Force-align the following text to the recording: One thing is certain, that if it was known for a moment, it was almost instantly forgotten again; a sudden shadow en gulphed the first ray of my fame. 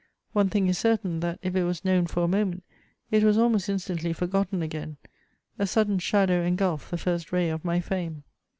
One 0.33 0.49
thing 0.49 0.65
is 0.65 0.79
certain, 0.79 1.19
that 1.19 1.37
if 1.43 1.55
it 1.55 1.63
was 1.63 1.85
known 1.85 2.07
for 2.07 2.23
a 2.23 2.27
moment, 2.27 2.63
it 3.11 3.21
was 3.23 3.37
almost 3.37 3.69
instantly 3.69 4.13
forgotten 4.13 4.63
again; 4.63 4.97
a 5.59 5.67
sudden 5.67 5.99
shadow 5.99 6.41
en 6.41 6.55
gulphed 6.57 6.89
the 6.89 6.97
first 6.97 7.31
ray 7.31 7.49
of 7.51 7.63
my 7.63 7.81
fame. 7.81 8.23